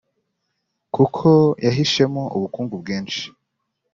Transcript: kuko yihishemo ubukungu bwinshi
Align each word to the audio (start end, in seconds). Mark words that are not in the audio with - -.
kuko 0.95 1.27
yihishemo 1.63 2.23
ubukungu 2.35 2.73
bwinshi 2.81 3.23